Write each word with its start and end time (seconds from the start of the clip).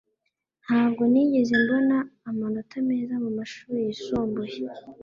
ntabwo 0.63 1.01
nigeze 1.11 1.53
mbona 1.63 1.97
amanota 2.29 2.75
meza 2.89 3.13
mumashuri 3.23 3.77
yisumbuye 3.87 4.59